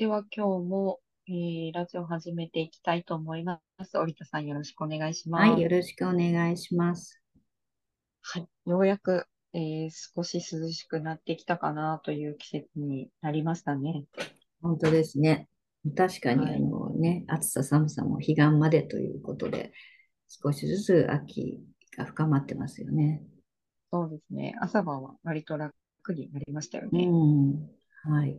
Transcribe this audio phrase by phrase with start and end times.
[0.00, 3.98] では今日も、えーラジオ始めていきたいと思います。
[3.98, 5.62] 織田さんよろしくお願いしはい、ます。
[5.62, 7.20] よろしくお願いします。
[8.22, 8.48] はい。
[8.64, 14.06] ようやく、えー少し涼しくなってきたかなという季節になりましたね。
[14.62, 15.48] 本当ですね。
[15.96, 16.60] 確かに、あはい。
[16.60, 19.72] のね、暑さ寒さも彼岸までということで、
[20.28, 21.60] 少しずつ秋
[21.96, 23.22] が深まってますよね。
[23.92, 24.54] そうですね。
[24.60, 25.74] 朝晩は割と楽
[26.14, 27.14] になりましたようね。
[27.52, 27.70] ん。
[28.04, 28.36] はい。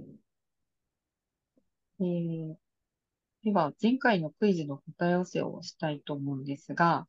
[2.02, 2.56] えー
[3.44, 7.08] では、前回のクイズの答え合わせをしたいと思うんですが、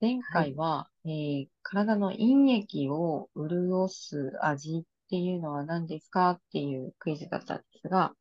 [0.00, 0.50] 前はい。
[0.50, 8.14] 回は、えー体の陰液を潤す味っていうのは何ですかっていうクイズだったんですが、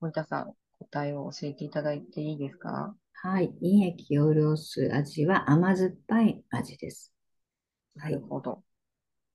[0.00, 2.94] 森田さん、答えを教えていただいていいですか？
[3.12, 3.54] はい。
[3.60, 7.12] 胃液を潤す味は甘酸っぱい味です。
[7.94, 8.20] なはい。
[8.20, 8.64] るほど。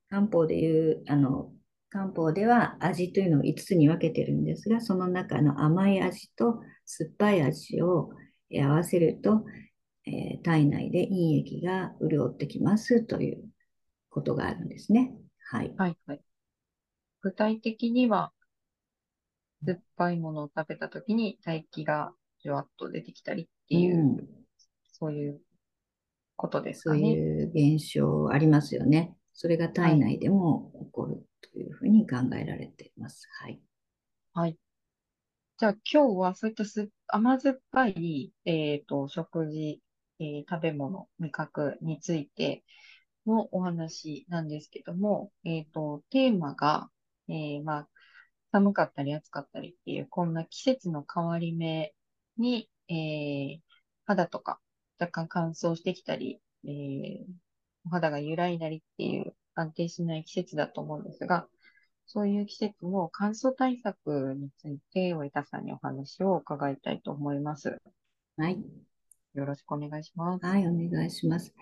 [0.09, 1.53] 漢方でいう、あの、
[1.95, 8.11] 漢方では味というのを5つに分けてるんですが、その中の甘い味と酸っぱい味を
[8.51, 9.45] えー合わせると、
[10.05, 13.43] えー体内で陰液が潤ってきますという
[14.09, 15.13] ことがあるんですね。
[15.51, 15.75] はい。
[15.77, 16.21] はい、はい。
[17.21, 18.31] 具体的には、
[19.66, 24.45] 酸っぱいものを食べたときに唾液がじゅわっと出てきたりってういう、ん。
[24.93, 25.41] そういう
[26.38, 27.19] ことですそうかね。
[27.19, 29.14] いう現象ありますよね。
[29.36, 33.28] それがはい、体内でも起こるというふうに考えられています。
[33.44, 33.61] はい。
[34.33, 34.58] はい。
[35.58, 39.81] じゃあ今日はそういったす甘酸っぱい、えっと、食事、
[40.19, 42.63] えー食べ物、味覚について
[43.28, 46.89] のお話なんですけども、えっと、テーマが、
[47.30, 47.89] えーまあ、
[48.52, 51.94] 寒かったり暑かったりっていう、こんな季節の変わり目
[52.38, 53.61] に、えー
[54.08, 54.59] 肌とか
[55.00, 57.25] 若干乾燥してきたり、えー
[57.86, 61.47] お肌が揺らいだりっていう安定しない季節だと思うんですが、
[62.08, 67.81] そういう季節の乾燥対策について、上田さんにお話を伺いたいと思います。
[68.38, 68.63] はい。
[69.35, 70.46] よろしくお願いします。
[70.46, 71.53] はい、お願いします。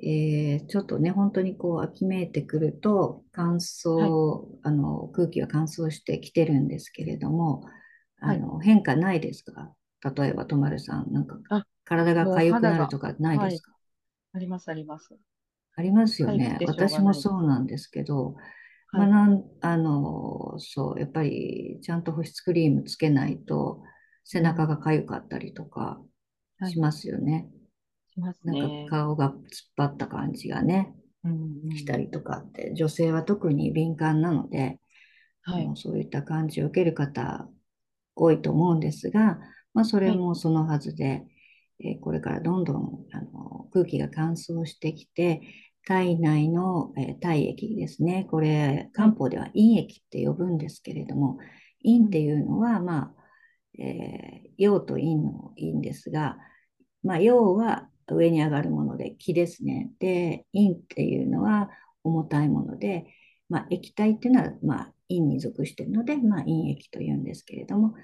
[0.00, 3.56] えーちょっとね、本当にこう秋めいてくると乾
[3.96, 7.64] はい、燥、あの空気が乾燥してきてるんですけれども、
[8.20, 8.44] あはい。
[8.46, 9.74] の変化ないですか？
[10.16, 13.72] 例えば、とまるさん、なんかあ、体が痒くなるとかないではい、すか
[14.34, 15.18] あります、あります。
[15.78, 16.60] ありますよね。
[16.66, 17.14] 私も。
[17.14, 18.36] そうなんですけど、
[18.96, 23.82] まあ、はい、なん、あの、そう、やっぱりちゃんと保湿クリームつけないと
[24.24, 26.02] 背中がうん、痒かったりとか
[26.58, 27.50] はい、しますよね。
[28.12, 28.86] しますなんかね。
[28.86, 29.38] 顔が突っ
[29.76, 30.94] 張った感じがね。
[31.24, 31.58] うん、うん。
[31.70, 34.80] したりとかって、女性は特に敏感なので、
[35.44, 37.48] あはい、のそういった感じを受ける方
[38.16, 39.38] 多いと思うんですが、
[39.74, 41.24] まあ、それはい、もそのはずで、
[41.80, 45.42] えーこれからどんどんあの空気が乾燥してきて、
[45.88, 51.38] 体内の、えー体液ですね、これはい、漢方では陰液って呼ぶんですけれども、
[51.84, 56.36] 陰ってうん、いうのは、まあ、えー陽と陰の陰ですが、
[57.02, 59.90] まあ、陽は上に上がるもので気ですね。
[60.00, 61.70] で、陰っていうのは
[62.04, 63.06] 重たいもので、
[63.48, 67.94] まあ、液体っていうのは、まあ、陰に属しているので、まあ、陰液というんですけれども、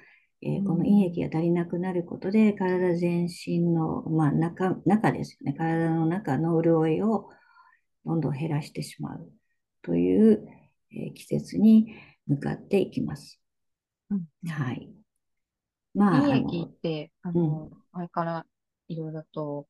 [0.43, 5.55] えうーこの陰液ん、が足りなくなることで、体全身の、まあ、中、中ですよね。
[5.55, 7.31] 体の中の潤いを
[8.05, 9.31] どんどん減らしてしまう
[9.83, 10.47] という、
[10.93, 11.95] えー季節に
[12.27, 13.41] 向かっていきます。
[14.11, 14.55] うん、うん。
[14.55, 14.91] はい。
[15.95, 17.61] まあ、あ胃液の、って、あうん。
[17.61, 18.47] の、前から
[18.89, 19.69] いろいろと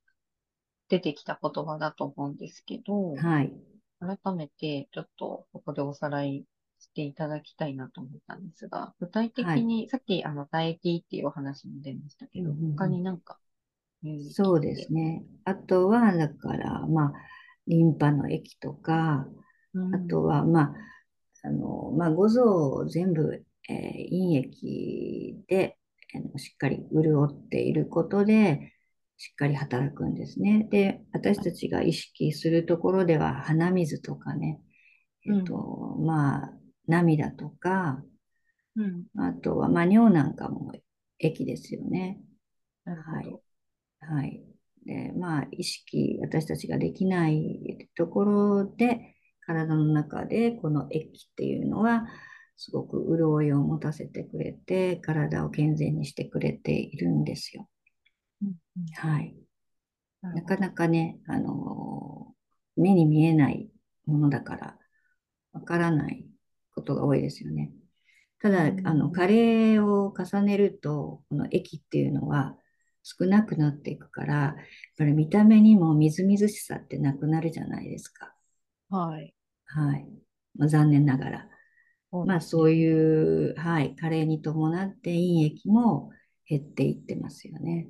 [0.89, 3.55] 出てきた言葉だと思うんですけど、はい。
[4.01, 6.47] 改めてちょっとここでおさらい
[6.81, 9.61] していただきたいなと思ったんですが、具体はい。
[9.61, 12.89] 的に、さっきあの唾液っていうお話も出ましたけど、他うん。
[12.89, 13.41] になんか
[14.31, 15.25] そうですね。
[15.45, 17.13] あとは、だから、まあ、
[17.67, 19.27] リンパの液とか、
[19.75, 20.75] うん、あとは、まあ、
[21.45, 25.79] あの、まあ、五臓全部、えー陰液で、
[26.15, 28.73] あのしっかり潤っていることで、
[29.17, 30.69] しっかり働くんですね。
[30.71, 34.61] で、私はい、たちが意識するところでは、鼻水とかね、
[35.27, 36.53] えっうん、と、まあ、
[36.89, 38.03] 涙とか、
[38.77, 40.73] うん、あとは、まあ、尿なんかも
[41.19, 42.21] 液ですよね。
[42.85, 43.41] はい。
[44.01, 44.45] はい。
[44.87, 49.17] で、まあ、意識、私たちができないところで、
[49.47, 52.07] 体の中でこの液っていうのは、
[52.57, 57.69] すごく潤いを持たせてくれて、体を健全にしてくれているんですよ。
[58.43, 58.55] うん、うん、
[58.95, 59.37] はい。
[60.23, 60.71] なかな。
[60.73, 62.35] かね、あの、
[62.77, 63.71] 目に見えない
[64.07, 64.79] ものだから、
[65.53, 66.27] わからない
[66.75, 67.73] ことが多いですよね。
[68.41, 72.57] たうだ、あの、加ん、齢を重ねると、この液っていうのは
[73.05, 74.55] 少なくなっていくから、やっ
[74.97, 78.35] ぱり見た目にもみずみずしさってなくなるじゃないですか。
[78.89, 79.35] はい。
[79.67, 80.09] はい。
[80.57, 81.49] まあ、残念ながら。
[82.11, 82.41] まあ。
[82.41, 86.11] そういう、はい、加齢に伴って陰液も
[86.49, 87.89] 減っていってますよね。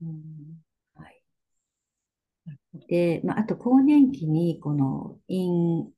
[0.00, 0.62] うん。
[0.94, 1.22] はい。
[2.88, 5.90] で、まあ、あと更年期にこの陰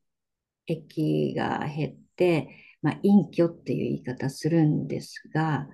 [0.65, 2.49] 液が減って、
[2.81, 5.67] まあ、陰虚っていう言い方するんですが、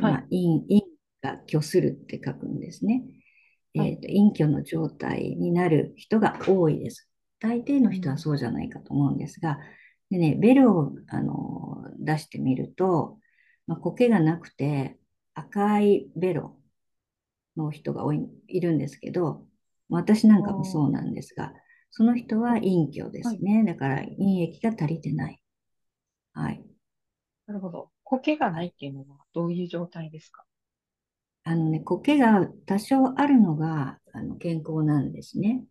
[0.00, 0.60] まあ、はい。
[0.68, 0.91] 陰、陰
[1.22, 3.04] が虚するって書くんですね。
[3.76, 3.90] はい。
[3.90, 7.08] えーと、陰虚の状態になる人が多いです。
[7.40, 8.18] 大抵の人はうん。
[8.18, 9.58] そうじゃないかと思うんですが、
[10.10, 13.18] でね、ベルをあの出してみると、
[13.66, 14.98] まあ、苔がなくて
[15.34, 16.58] 赤いベロ
[17.56, 19.46] の人が多い、いるんですけど、
[19.88, 21.52] 私なんかもそうなんですが、
[21.90, 23.36] その人はこ、陰虚ではい。
[23.38, 23.64] すね。
[23.64, 25.42] だから陰液が足りてない。
[26.34, 26.64] はい。
[27.46, 27.90] なるほど。
[28.04, 28.54] 苔がはい。
[28.54, 30.44] ないっていうのはどういう状態ですか？
[31.44, 35.64] あのね、苔が多少あるのがあの健康なんですね。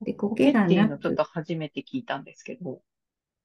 [0.00, 2.82] で、苔が苔っていうなく、のちょっと初めて聞いたんですけど。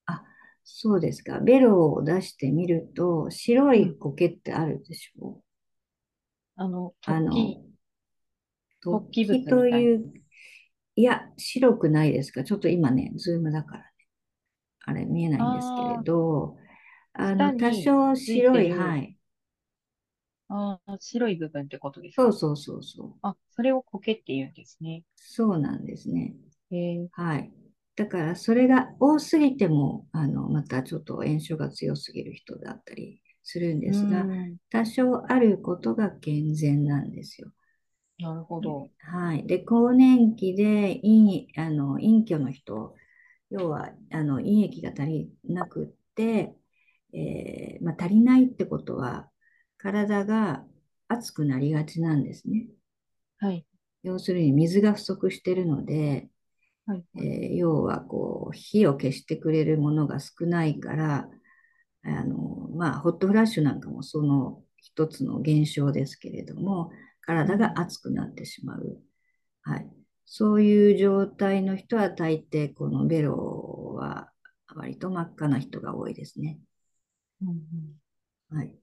[0.08, 0.24] あ、
[0.64, 1.40] そうですか。
[1.40, 3.82] ベロを出してみると、白うん。
[3.82, 5.44] い苔ってあるでしょ？
[6.58, 6.62] う。
[6.64, 7.36] あの、あの、
[8.84, 9.50] 突突起起物。
[9.50, 10.14] という、
[10.96, 12.44] いや、白くないですか？
[12.44, 13.86] ちょっと今ね、ズームだからね、
[14.86, 16.58] あれ見えないんですけれど、
[17.14, 19.13] あの、多少白い、はる、い。
[20.56, 22.24] ああ、白い部分ってことですか？
[22.24, 23.14] そうそうそうそう。
[23.24, 25.04] あ、それを苔って言うんですね。
[25.16, 26.36] そうなんですね。
[26.72, 27.52] えー、はい。
[27.96, 37.52] だから、それが多すぎても、あの、またちょっと炎症が強すぎる人だったりするんですが、ん、多少あることが健全なんですよ。
[38.20, 38.90] なるほど。
[39.00, 39.46] はい。
[39.46, 42.96] で、更年期で陰、あの、陰虚の人、
[43.50, 46.56] 要は、あの、陰液が足りなくって、
[47.14, 49.30] えーまあ、足りないってことは、
[49.84, 50.66] 体が
[51.10, 52.68] 熱くなりがちなんですね。
[53.40, 53.66] はい、
[54.04, 56.30] 要するに水が不足しているので、
[56.86, 57.28] はい、はい。
[57.28, 61.30] えー要はこう火を消してくれるものが少ないから、
[62.04, 66.92] あのまあ、ホットフラッシュなんかもその一つの現象ですけれども、
[67.22, 69.00] 体がうん、熱くなってしまう。
[69.64, 69.90] はい、
[70.26, 74.32] そういう状態の人は大抵このベロは
[74.76, 76.60] 割と真っ赤な人が多いですね。
[77.42, 77.50] うん、
[78.52, 78.58] うん。
[78.58, 78.76] はい、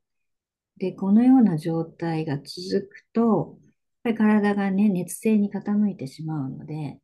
[0.80, 3.58] で、このような状態が続くと、
[4.02, 6.98] やっぱり体がね、熱性に傾いてしまうので、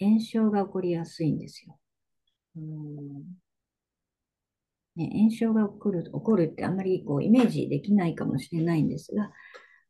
[0.00, 1.78] 炎症が起こりやすいんですよ。
[2.56, 3.24] うーん
[4.96, 9.30] ね、炎症が起こる、起こるってあんまりこうイメージできないかもしれないんですが、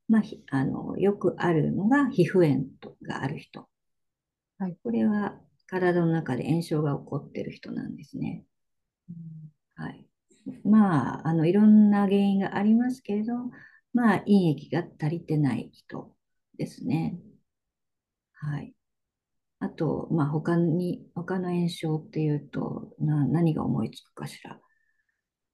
[0.09, 3.69] まあ、あのよくあるのが皮膚炎とがある人。
[4.59, 4.77] はい。
[4.83, 8.45] これは体の中で炎症が起こっている人なんですね。
[9.11, 9.44] うんはい。
[10.65, 13.33] まあ、あのいろんな原因がありますけれど、
[13.93, 16.15] まあ、陰液が足りてない人
[16.59, 17.19] ですね。
[18.33, 18.75] はい。
[19.61, 24.61] あと、まあ、他に、他の炎症っていうと、な、何が思いつくかしら。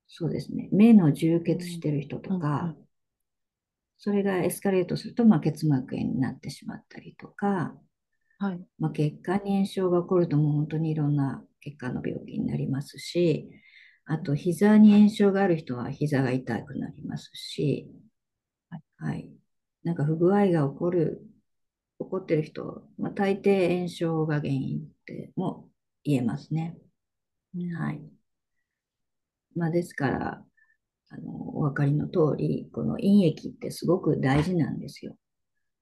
[0.08, 0.68] そうですね。
[0.72, 2.76] 目の充血しうん、てる人とか、ん。
[3.98, 7.74] それがエスカレートすると、まあ、結膜炎になってしまったりとか、
[8.38, 8.66] はい。
[8.78, 13.50] まあ、血管に炎症が起こるともう本当にいろんな血管の病気になりますし、
[14.06, 17.88] あと膝に炎症がある人は膝が痛くなりますし、
[18.70, 18.82] はい。
[18.98, 19.30] はい。
[19.84, 21.22] なんか不具合が起こる、
[22.00, 25.70] 起こってる人、まあ、大抵炎症が原因っても
[26.04, 26.78] 言えますね。
[27.54, 28.02] うはい。
[28.02, 28.10] ん、
[29.54, 30.44] まあ、ですから、
[31.10, 35.16] あの、お分かりの通り、この陰液ってすごく大事なんですよ。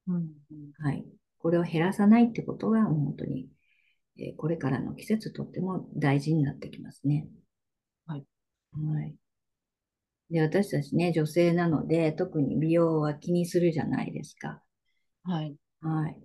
[0.08, 0.16] うん、
[0.50, 0.72] うん。
[0.78, 1.04] はい。
[1.38, 3.48] これを減らさないってことが、本当に、
[4.18, 7.28] えーこれからの季節とっても大事になってきますね。
[8.72, 9.02] はい。
[9.02, 9.18] はい。
[10.30, 14.62] で、私たちね、女性なので、特に美容は気にするじゃないですか。
[15.22, 15.56] はい。
[15.80, 16.16] はい。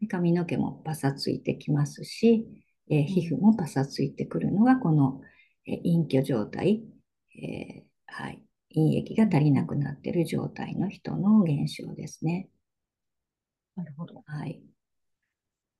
[0.00, 2.46] で髪の毛もパサついてきますし、
[2.90, 5.20] えー皮膚うん、もパサついてくるのが、この、
[5.66, 6.82] えー陰虚状態、
[7.36, 8.42] えーはい。
[8.74, 9.66] 陰液がうん、足りなうん。
[9.66, 12.48] くなっている状態の人の現象ですね。
[13.76, 14.24] なるほど。
[14.26, 14.62] はい。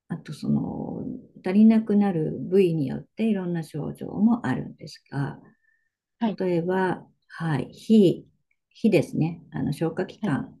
[0.09, 1.03] あと、その、
[1.45, 5.39] 足りなくなる部位によっていろんな症状もあるんですが、
[6.23, 6.39] はい。
[6.39, 8.27] 例えば、はい、脾、
[8.83, 9.41] 脾ですね。
[9.51, 10.43] あの消化器はい。
[10.43, 10.57] 官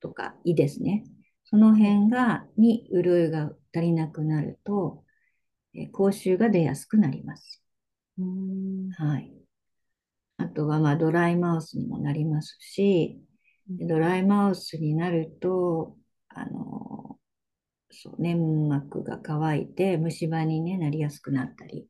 [0.00, 1.04] とか胃ですね。
[1.44, 1.96] そのはい。
[1.96, 5.04] 辺が、に潤いが足りなくなると、
[5.74, 7.62] えー口臭が出やすくなります。
[8.18, 8.96] うーん。
[8.98, 9.32] はい。
[10.38, 13.22] あとは、まあ、ドライマウスにもなりますし、
[13.68, 15.96] うんドライマウスになると、
[16.28, 17.18] あの、
[17.90, 21.88] そう、粘膜が乾いて虫歯に、ね、なりやすくなったり、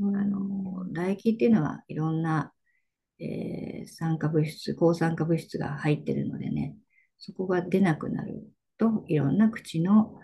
[0.00, 0.92] あの、ん。
[0.94, 2.52] 唾液っていうのはいろんな、
[3.20, 6.76] えー酸化物質、抗酸化物質が入ってるのでね、
[7.18, 10.20] そこが出なくなるといろんな口の、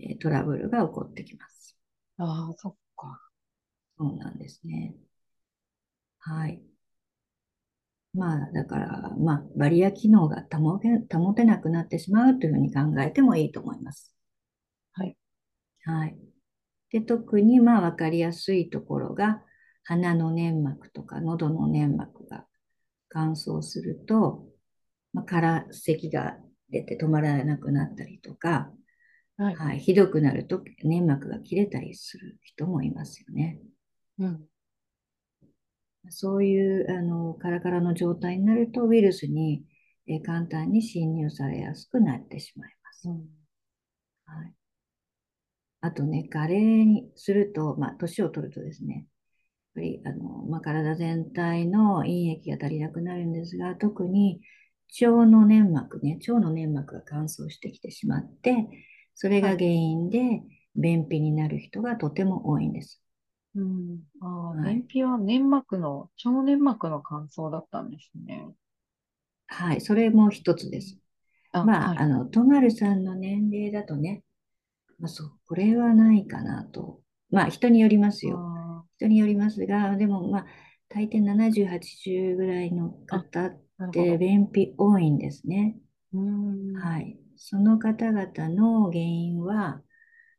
[0.00, 1.78] えートラブルが起こってきます。
[2.18, 3.20] ああ、そっか。
[3.98, 4.96] そうなんですね。
[6.18, 6.62] はい。
[8.14, 14.14] まあ、だから、まあ、バリア機能が保て、保てなくなってしまうというふうに考えてもいいと思います。
[14.92, 15.16] はい。
[15.84, 16.18] はい。
[16.96, 19.42] で、特に、まあ、わかりやすいところが、
[19.84, 22.46] 鼻の粘膜とか喉の粘膜が
[23.10, 24.46] 乾燥すると、
[25.12, 26.38] まあ、から咳が
[26.70, 28.72] 出て止まらなくなったりとか、
[29.36, 29.54] はい。
[29.54, 33.60] はい、ひどくなると粘膜が切れたりする人もいますよね。
[34.18, 34.48] うん。
[36.08, 39.66] そういうあのカラカラの状態になるとウイルスに、
[40.06, 43.08] え簡単に侵入されやすくなってしまいます。
[43.10, 43.16] うん、
[44.24, 44.55] はい、
[45.86, 49.04] あとね、加齢にすると、まあ、年を取るとですね、やっ
[49.74, 54.40] ぱりあの、まあ、体全体の陰液が足りなくなるんですが、特に
[55.00, 58.66] 腸の粘膜ね、腸の粘膜が乾燥してきてしまって、
[59.14, 60.42] それが原因で
[60.74, 63.02] 便秘になる人がとても多いんです。
[63.54, 64.00] うん。
[64.20, 68.46] ああ、はい、便秘は粘膜の、腸粘膜の乾燥だったんですね。
[69.46, 70.98] はい、それも一つです。
[71.52, 74.22] あまあ、はい、あの、とまるさんの年齢だとね、
[74.98, 77.00] まあ、そう、これはないかなと。
[77.30, 78.38] まあ、人によりますよ。
[78.96, 80.46] 人によりますが、でも、まあ、
[80.88, 83.60] 大抵70、80ぐらいの方っ
[83.92, 85.76] て便秘多いんですね。
[86.74, 87.18] はい。
[87.36, 89.82] その方々の原因は、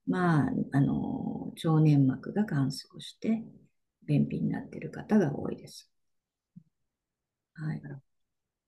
[0.08, 3.44] まあ、あの、腸粘膜が乾燥して、
[4.08, 5.92] 便秘になっている方が多いです。
[7.54, 7.82] はい。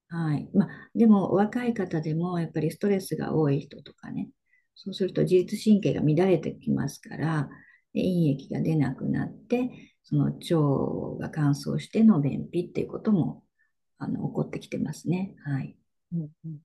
[0.09, 0.49] はい。
[0.53, 4.29] まあ、でも、若い方でも、やっぱりストレスが多い人とかね、
[4.81, 7.49] そうすると自律神経が乱れてきますから、
[7.93, 9.69] 陰液が出なくなって、
[10.03, 13.43] その腸が乾燥しての便秘っていうことも
[13.97, 15.35] あの起こってきてますね。
[15.43, 15.75] はい。
[16.13, 16.59] うんうん、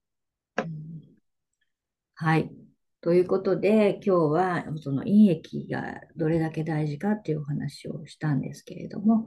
[2.14, 2.52] はい。
[3.00, 9.26] ということで、今日はその陰液がどれだけ大事かっていうお話をしたんですけれども、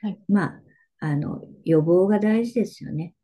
[0.00, 0.62] はい、まあ、
[1.00, 3.16] あの、予防が大事ですよね。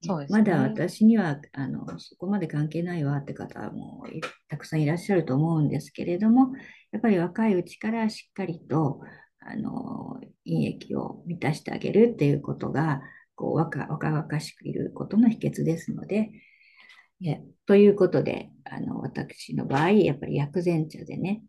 [0.00, 4.06] そうですねまだ私にはあのそこまで関係ないわって方も
[4.48, 6.52] たくさんいらっしゃると思うんですけれども、
[6.92, 9.00] やっぱり若いうちからしっかりと
[9.40, 13.02] あの陰液を満たしてあげるっていうことが、
[13.34, 16.30] こう若若々しくいることの秘訣ですので、
[17.66, 21.42] ということで、あの、私の場合、やっぱり薬膳茶でね、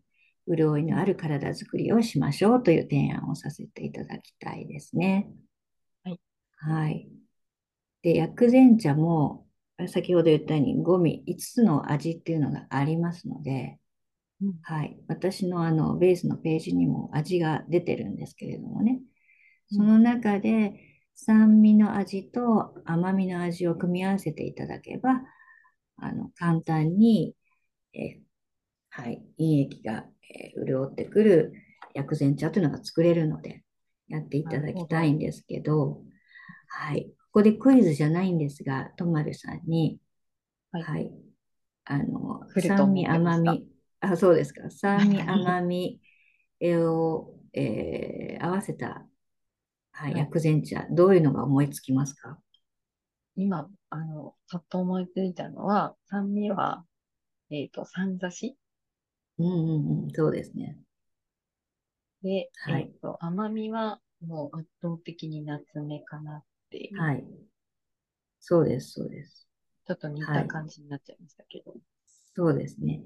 [0.48, 5.28] 潤いのある体づくりをしましょうという提案をさせていただきたいですね。
[6.04, 6.20] はい。
[6.58, 7.19] はい。
[8.02, 9.46] で、薬膳茶も、
[9.88, 13.80] 先ほど言ったように、5味、5つの味っていうのがありますので、
[14.42, 14.98] うん、はい。
[15.08, 19.02] 私のあの、ベースのページにも味が出てるんですけれどもね、
[19.72, 20.74] その中で
[21.16, 25.22] 酸味の味と甘みの味を組み合わせていただけば、
[25.98, 27.36] あの、簡単に、
[27.94, 28.22] え
[28.90, 31.54] はい、陰液が、えー、潤ってくる
[31.94, 33.64] 薬膳茶というのが作れるので、
[34.08, 36.02] やっていただきたいんですけど、
[36.68, 40.00] はい、ここでクイズじゃないんですが、とまるさんに、
[40.72, 41.12] はい、はい、
[41.86, 43.68] あの、酸味、甘み、
[44.00, 46.02] あ、そうですか、酸味、甘み
[46.62, 49.08] を、えー、合わせた、
[49.92, 52.40] はい、薬膳茶、どういうのが思いつきますか？
[53.36, 56.84] 今、あの、ちょっと思いついたのは、酸味は、
[57.52, 58.58] えっ、ー、と、三刺し？
[59.38, 60.80] うんうんうん、そうですね。
[62.24, 67.00] で、はい、えっ、ー、と、甘みはもう圧倒的に夏目かなっていう。
[67.00, 67.26] はい。
[68.40, 69.48] そうです、そうです。
[69.88, 71.72] ちょっと似た感じになっちゃいましたけど。
[71.72, 71.80] はい、
[72.36, 73.02] そうですね。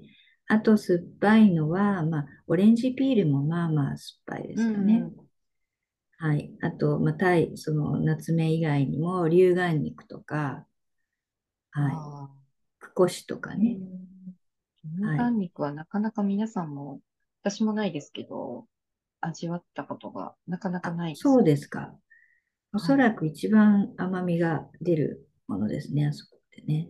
[0.46, 4.96] あと、酸っぱいのは、まあ、オレンジピールもまあまあ酸っぱいですよね。
[4.96, 5.24] うんうん
[6.16, 6.50] はい。
[6.62, 10.64] あと、まあ、タイ、その、夏目以外にも、龍眼肉とか、
[11.72, 11.94] はい。
[12.78, 13.78] クコシとかね。
[14.84, 17.00] 龍眼肉はなかなか皆さんも、
[17.42, 18.66] 私もないですけど、
[19.20, 21.22] 味わったことがなかなかないです。
[21.22, 21.94] そうですか。
[22.74, 26.88] おそらく一番甘みが出るものですね、あそこってね。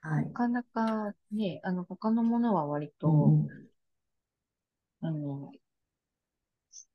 [0.00, 0.26] はい。
[0.26, 3.48] なかなかね、あの、他のものは割と、うん、
[5.00, 5.52] あの、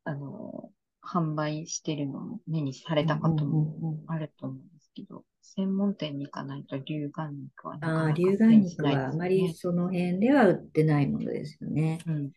[0.05, 0.71] あの、
[1.03, 11.99] 販売してるのも目にされたこともあると思うんですけど、専門店に行かないと龍眼肉はなかなか、ね、ああ、龍眼肉はあまりその辺では売ってないものですよね。
[12.07, 12.31] うんうん、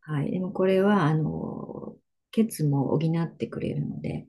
[0.00, 0.30] はい。
[0.32, 1.96] でもこれは、あの、
[2.32, 4.28] 血も補ってくれるので、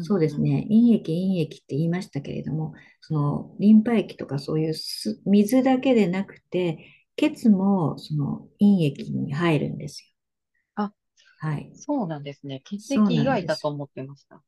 [0.00, 0.62] そうですね。
[0.68, 4.74] 陰液、陰液って言いましたけれども、そのリンパ液とかそういう
[5.26, 6.78] 水だけでなくて、
[7.16, 10.08] 血もその陰液に入るんですよ。
[11.38, 11.72] はい。
[11.72, 12.62] そうなんですね。
[12.64, 14.42] 血液以外だと思ってました。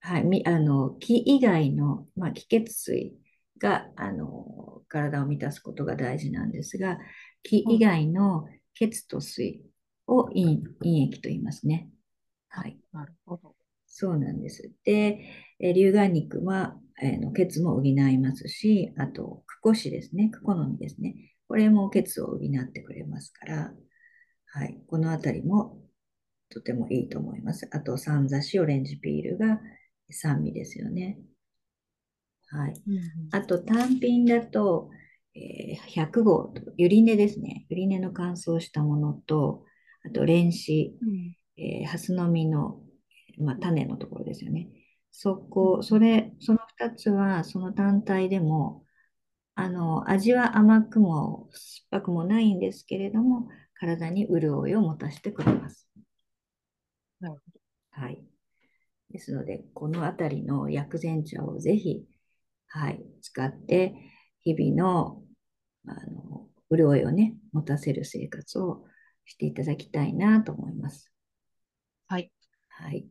[0.00, 0.24] はい。
[0.24, 3.14] み、あの、気以外の、まあ、気血水
[3.58, 6.98] が、あの、体を満たすことが大事なんですが、
[7.42, 9.60] 気以外の血と水
[10.10, 11.88] を陰陰液と言いますね。
[12.48, 12.76] はい。
[12.92, 13.54] なるほど。
[13.86, 14.70] そうなんです。
[14.84, 15.20] で、
[15.58, 21.14] え龍眼肉は、えー、の血も補いますし、あと、クコシですね、クコの実ですね。
[21.48, 23.72] これも血を補ってくれますから、
[24.46, 25.80] はい、このあたりも
[26.50, 27.68] とてもいいと思います。
[27.72, 29.60] あと、サンザシオレンジピールが
[30.10, 31.18] 酸味ですよね。
[32.48, 32.74] はい。
[32.86, 33.00] うん、
[33.30, 34.90] あと、単品だと、
[35.34, 37.66] えー、100号、ゆり根ですね。
[37.68, 39.64] ゆり根の乾燥したものと、
[40.04, 42.80] あと、蓮子、うん、えー、ハスの実の、
[43.38, 44.68] まあ、種のところですよね。
[45.10, 48.84] そこ、それ、その2つは、その単体でも、
[49.54, 55.86] あの、味は甘くも酸っぱくもないんですけれども、体に潤いを持たせてくれます。
[57.20, 57.60] なるほど。
[57.90, 58.24] はい。
[59.10, 62.06] ですので、このあたりの薬膳茶をぜひ、
[62.68, 63.94] はい、使って、
[64.42, 65.22] 日々の、
[65.86, 68.84] あの、潤いをね、持たせる生活を
[69.24, 71.12] していただきたいなと思います。
[72.08, 72.30] はい。
[72.68, 73.06] はい。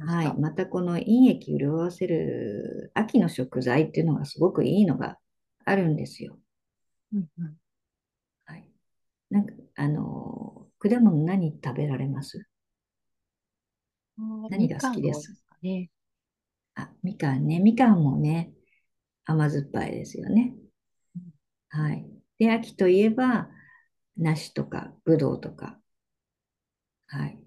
[0.00, 0.40] はい。
[0.40, 5.16] またこの陰液潤わせる秋の食材っていうのがすごくいいのが
[5.64, 6.38] あるんですよ。
[7.14, 7.56] うんうん。
[8.44, 8.68] はい。
[9.30, 12.46] なんか、あの、果物何食べられます？
[14.50, 15.32] 何が好きです？
[15.48, 15.90] かね。
[16.74, 17.60] あ、みかんね。
[17.60, 18.52] みかんもね、
[19.24, 20.54] 甘酸っぱいですよね。
[21.70, 22.06] はい。
[22.38, 23.48] で、秋といえば、
[24.18, 25.78] 梨とか、ぶどうとか。
[27.06, 27.38] はい。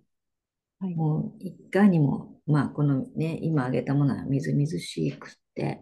[0.80, 5.82] はい、もう、いかにも、まあ、このね、今挙げたものはみずみずしくて、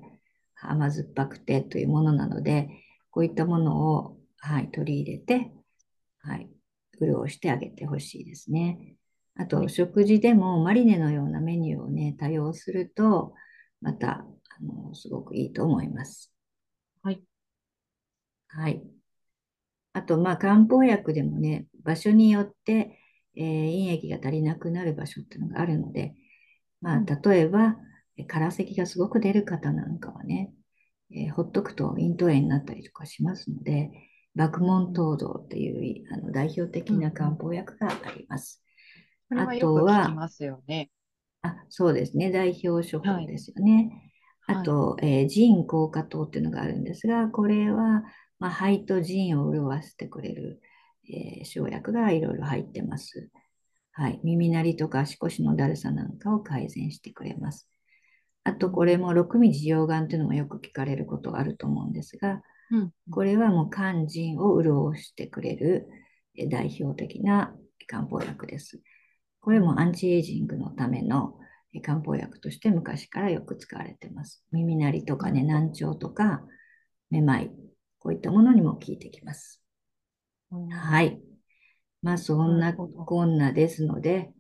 [0.62, 2.70] 甘酸っぱくてというものなので、
[3.12, 5.52] こういったものを、はい、取り入れて、
[6.20, 6.50] はい、
[7.02, 8.96] 潤してあげてほしいですね。
[9.36, 13.34] あと、食事でもマリネのようなメニューをね、多用すると、
[13.82, 14.26] また、
[14.60, 16.34] あの、すごくいいと思います。
[17.04, 17.24] はい。
[18.48, 18.99] はい。
[20.00, 22.98] あと、まあ、漢方薬でもね、場所によって、
[23.36, 26.16] えー、陰液が足りなくなる場所っていうのがあるので、
[26.82, 27.78] まあ、例えば、
[28.28, 30.54] 空咳がすごく出る方なんかはね、
[31.12, 33.92] えー、ほっとくと咽頭炎になったりとかしますので、
[34.36, 38.64] 爆問東道っていうあの代表的な漢方薬があります。
[39.28, 40.92] これはよく聞きますよね。
[41.42, 42.32] あそうですね。
[42.32, 43.90] 代表処方ですよね。
[44.42, 48.04] はい、あと、はい、えー、ジン効果糖っていうのがあるんですが、これは、
[48.40, 50.62] まあ、肺と腎を潤わせてくれる、
[51.10, 53.30] えー、生薬がいろいろ入ってます。
[53.92, 54.20] はい。
[54.24, 57.70] 耳鳴りとか足腰のだるさなんかを改善してくれます。
[58.44, 65.88] あと、これも6味地溶岩っていうのもよく聞かれることがあると思うんですが、うん、これはもう肝腎を潤してくれる
[66.50, 67.54] 代表的な
[67.88, 68.80] 漢方薬です。
[69.42, 71.36] これもアンチエイジングのための
[71.84, 74.44] 漢方薬として昔からよく使われています。
[74.52, 76.42] 耳鳴りとかね、難聴とか、
[77.10, 77.52] めまい、
[78.00, 79.62] こういったものにも効いてきます。
[80.50, 81.22] はい。
[82.02, 84.32] まあ、そんなこんなですので、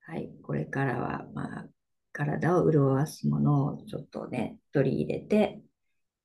[0.00, 1.66] はい、これからは、まあ、
[2.12, 5.60] 体を潤わすものをちょっとね、取り入れて、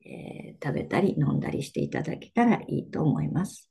[0.06, 3.70] えー、食べたり飲んだりしていただけたらいいと思います。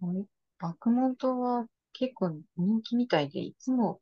[0.00, 0.24] はい。
[0.58, 4.00] 爆問糖は結構人気みたいで、いつも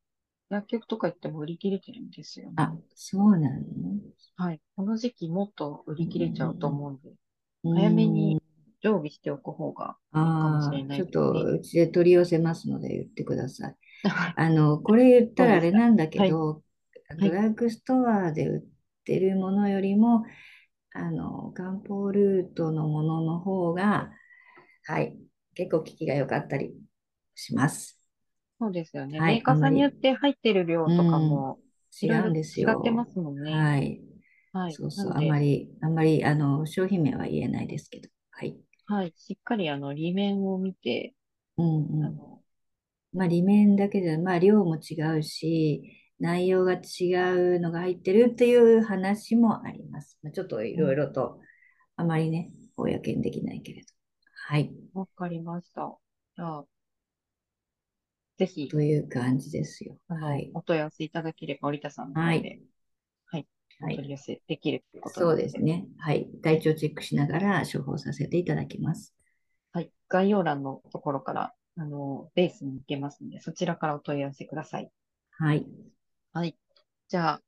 [0.50, 2.52] 薬局とか行っても売り切れてるんですよね。
[2.56, 3.58] あ、そうなの？
[4.36, 4.60] はい。
[4.76, 7.14] この時期もっと売り切れちゃうと思うんで、
[7.62, 8.42] 早めに
[8.82, 13.76] 常備しておく方がいいかもしれない、ね、ちょっとうちで取り寄せますので言ってください。
[14.36, 16.62] あの、これ言ったらあれなんだけど、
[17.08, 18.62] はい、ドラッグストアで売っ
[19.04, 20.24] てるものよりも、
[20.92, 24.10] あの、漢方ルートのものの方が、
[24.84, 25.16] はい、
[25.54, 26.74] 結構効きが良かったり
[27.34, 27.98] します。
[28.58, 29.20] そうですよね。
[29.20, 31.58] はい、メーカーさんによって入ってる量とかも、
[32.02, 32.70] 違うんですよ。
[32.70, 33.52] 違ってますもんね。
[33.52, 34.00] はい。
[34.52, 34.72] はい。
[34.72, 35.12] そうそう。
[35.14, 38.08] あんまり、あんまり、あの、商品名は言えないですけど。
[38.30, 38.56] はい。
[38.86, 39.12] はい。
[39.16, 41.14] しっかり、あの、利面を見て、
[41.56, 42.04] うんうん。
[42.04, 42.42] あの
[43.12, 45.82] まあ、利面だけじゃ、まあ、量も違うし、
[46.18, 47.12] 内容が違
[47.56, 50.18] うのが入ってるっていう話もあります。
[50.22, 51.40] まあ、ちょっといろいろと、
[51.96, 53.88] あまりね、公にできないけれど。
[54.48, 54.72] はい。
[54.94, 55.98] わかりました。
[56.36, 56.64] じゃあ、
[58.38, 58.68] ぜひ。
[58.68, 59.96] という感じですよ。
[60.08, 60.50] はい。
[60.54, 62.60] お問い合わせいただければ、織田さんの方で、はい。
[63.82, 63.94] はい。
[63.94, 65.86] お取り寄せできるということそうですね。
[65.98, 66.28] はい。
[66.42, 69.12] 体調チェックしながら処方させていただきます。
[69.72, 69.90] はい。
[70.08, 74.90] 概要欄のところから、あの、ベースに行けますので、そちらからお問い合わせください。
[75.32, 75.66] はい。
[76.32, 76.56] はい。
[77.08, 77.42] じゃあ、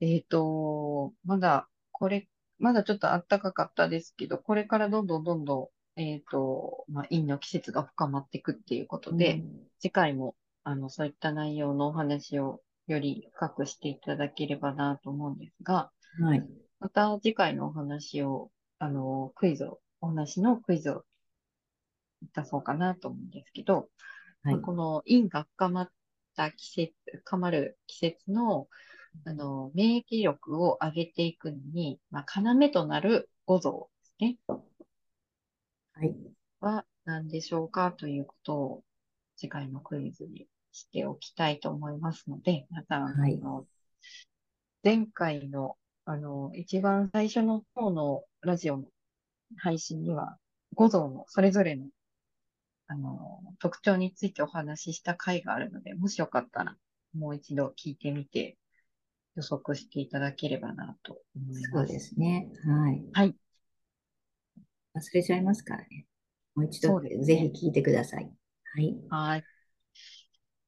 [0.00, 2.28] えっ、ー、と、まだ、これ、
[2.58, 16.46] まだちょっと暖かかったですけど、これからどんどんどんどん、えっ、ー、と、まあ、陰の季節が深まっていくっていうことで、うん、次回も、あの、そういった内容のお話をより深くしていただければなと思うんですが、はい。
[16.80, 21.04] また次回のお話を、あの、クイズを、お話のクイズを
[22.34, 23.88] 出そうかなと思うんですけど、
[24.42, 25.90] はいまあ、この陰が深まっ
[26.36, 28.68] た季節、深まる季節の、
[29.24, 34.38] あの、免疫力を上げていくのに、まあ、要となる五臓ですね。
[35.92, 36.14] はい。
[36.60, 38.84] は何でしょうかということを
[39.36, 43.66] 次回のクイズにしておきたいと思いますので、皆さん、はいあの
[44.82, 48.84] 前回の、あの、一番最初の方のラジオの
[49.58, 50.38] 配信には、
[50.74, 51.86] 五臓のそれぞれの、
[52.88, 56.76] あの、特徴についてお話しした回があるので、もしよかったら、
[57.14, 58.56] もう一度聞いてみて、
[59.36, 61.92] 予測していただければなと思いそうます。
[61.92, 62.48] ですね。
[62.64, 63.04] はい。
[63.12, 63.36] はい。
[64.94, 66.06] 忘れちゃいますからね。
[66.54, 68.30] もう一度ぜひ聞いてください。
[68.74, 68.96] はい。
[69.08, 69.44] はい。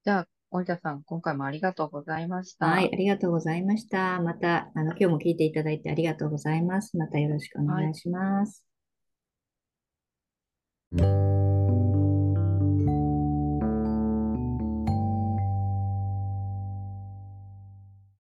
[0.05, 2.67] じゃあ、森田さん、今回もありがとうございました。
[2.67, 4.21] はい、ありがとうございました。
[4.21, 6.97] また、あの、今日も聞いていただいてありがとうございます。
[6.97, 8.65] またよろしくお願いします。